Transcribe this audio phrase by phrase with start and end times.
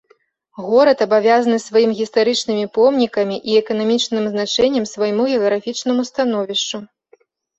[0.69, 6.77] Горад абавязаны сваім гістарычнымі помнікамі і эканамічным значэннем свайму геаграфічнаму становішчу.